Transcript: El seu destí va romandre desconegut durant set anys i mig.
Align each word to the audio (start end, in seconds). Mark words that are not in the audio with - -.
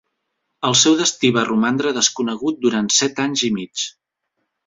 El 0.69 0.75
seu 0.83 0.95
destí 1.01 1.29
va 1.35 1.43
romandre 1.49 1.91
desconegut 1.99 2.59
durant 2.65 2.91
set 3.01 3.23
anys 3.27 3.47
i 3.51 3.53
mig. 3.59 3.85